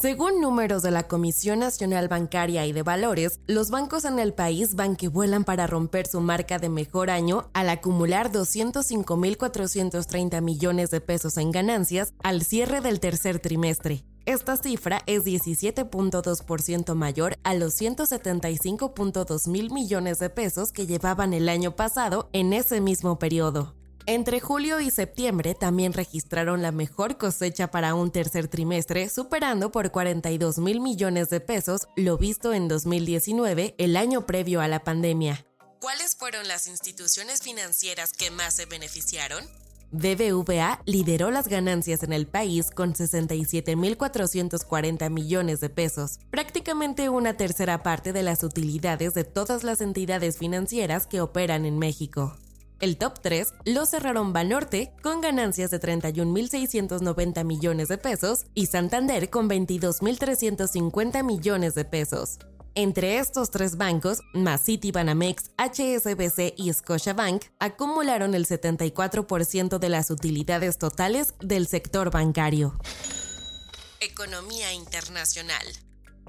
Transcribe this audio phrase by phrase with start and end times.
[0.00, 4.74] Según números de la Comisión Nacional Bancaria y de Valores, los bancos en el país
[4.74, 11.02] van que vuelan para romper su marca de mejor año al acumular 205.430 millones de
[11.02, 14.06] pesos en ganancias al cierre del tercer trimestre.
[14.24, 21.50] Esta cifra es 17.2% mayor a los 175.2 mil millones de pesos que llevaban el
[21.50, 23.74] año pasado en ese mismo periodo.
[24.06, 29.90] Entre julio y septiembre también registraron la mejor cosecha para un tercer trimestre, superando por
[29.90, 35.44] 42 mil millones de pesos lo visto en 2019, el año previo a la pandemia.
[35.80, 39.44] ¿Cuáles fueron las instituciones financieras que más se beneficiaron?
[39.92, 47.82] BBVA lideró las ganancias en el país con 67.440 millones de pesos, prácticamente una tercera
[47.82, 52.36] parte de las utilidades de todas las entidades financieras que operan en México.
[52.80, 59.28] El top 3 lo cerraron Banorte con ganancias de 31.690 millones de pesos y Santander
[59.28, 62.38] con 22.350 millones de pesos.
[62.74, 70.78] Entre estos tres bancos, más Citibanamex, HSBC y Scotiabank acumularon el 74% de las utilidades
[70.78, 72.78] totales del sector bancario.
[74.00, 75.66] Economía internacional.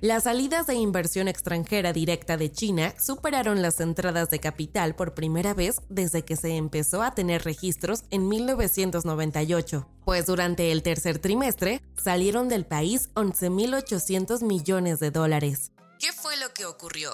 [0.01, 5.53] Las salidas de inversión extranjera directa de China superaron las entradas de capital por primera
[5.53, 11.83] vez desde que se empezó a tener registros en 1998, pues durante el tercer trimestre
[12.03, 15.71] salieron del país 11.800 millones de dólares.
[15.99, 17.11] ¿Qué fue lo que ocurrió?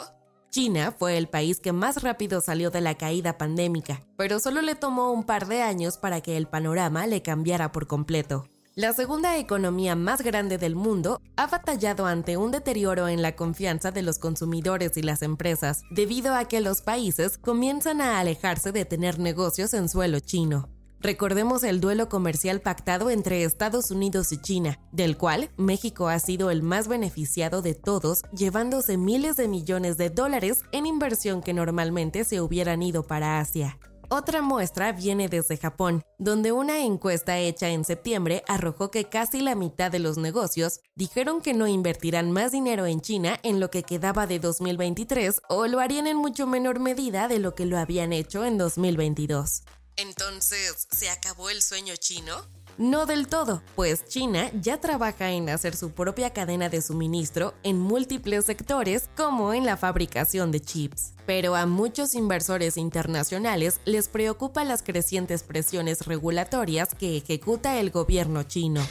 [0.50, 4.76] China fue el país que más rápido salió de la caída pandémica, pero solo le
[4.76, 8.48] tomó un par de años para que el panorama le cambiara por completo.
[8.78, 13.90] La segunda economía más grande del mundo ha batallado ante un deterioro en la confianza
[13.90, 18.86] de los consumidores y las empresas, debido a que los países comienzan a alejarse de
[18.86, 20.70] tener negocios en suelo chino.
[21.00, 26.52] Recordemos el duelo comercial pactado entre Estados Unidos y China, del cual México ha sido
[26.52, 32.24] el más beneficiado de todos, llevándose miles de millones de dólares en inversión que normalmente
[32.26, 33.80] se hubieran ido para Asia.
[34.10, 39.54] Otra muestra viene desde Japón, donde una encuesta hecha en septiembre arrojó que casi la
[39.54, 43.84] mitad de los negocios dijeron que no invertirán más dinero en China en lo que
[43.84, 48.14] quedaba de 2023 o lo harían en mucho menor medida de lo que lo habían
[48.14, 49.64] hecho en 2022.
[49.98, 52.46] Entonces, ¿se acabó el sueño chino?
[52.78, 57.80] No del todo, pues China ya trabaja en hacer su propia cadena de suministro en
[57.80, 61.14] múltiples sectores como en la fabricación de chips.
[61.26, 68.44] Pero a muchos inversores internacionales les preocupa las crecientes presiones regulatorias que ejecuta el gobierno
[68.44, 68.86] chino.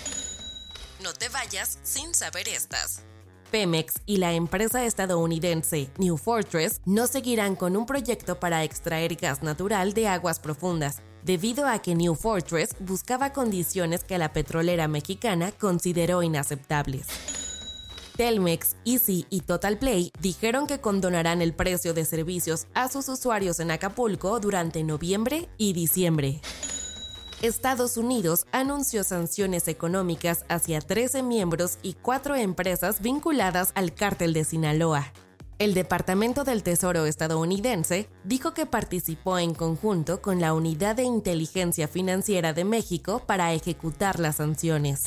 [1.01, 3.05] No te vayas sin saber estas.
[3.53, 9.45] Pemex y la empresa estadounidense New Fortress no seguirán con un proyecto para extraer gas
[9.45, 15.51] natural de aguas profundas, debido a que New Fortress buscaba condiciones que la petrolera mexicana
[15.51, 17.09] consideró inaceptables.
[18.17, 23.59] Telmex, Easy y Total Play dijeron que condonarán el precio de servicios a sus usuarios
[23.59, 26.41] en Acapulco durante noviembre y diciembre.
[27.43, 34.45] Estados Unidos anunció sanciones económicas hacia 13 miembros y 4 empresas vinculadas al cártel de
[34.45, 35.13] Sinaloa.
[35.59, 41.89] El Departamento del Tesoro estadounidense dijo que participó en conjunto con la Unidad de Inteligencia
[41.89, 45.05] Financiera de México para ejecutar las sanciones.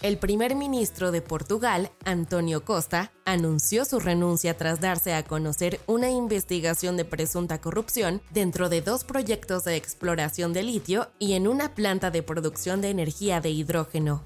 [0.00, 6.10] El primer ministro de Portugal, Antonio Costa, anunció su renuncia tras darse a conocer una
[6.10, 11.74] investigación de presunta corrupción dentro de dos proyectos de exploración de litio y en una
[11.74, 14.24] planta de producción de energía de hidrógeno.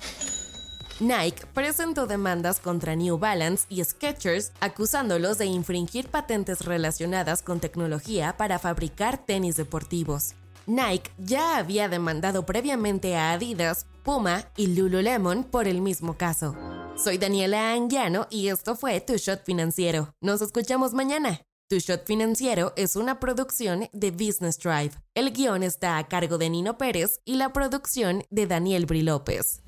[0.98, 8.34] Nike presentó demandas contra New Balance y Skechers acusándolos de infringir patentes relacionadas con tecnología
[8.38, 10.34] para fabricar tenis deportivos.
[10.66, 16.56] Nike ya había demandado previamente a Adidas, Puma y Lululemon por el mismo caso.
[16.96, 20.14] Soy Daniela Anguiano y esto fue Tu Shot Financiero.
[20.22, 21.42] Nos escuchamos mañana.
[21.68, 24.92] Tu Shot Financiero es una producción de Business Drive.
[25.14, 29.62] El guion está a cargo de Nino Pérez y la producción de Daniel Bri López.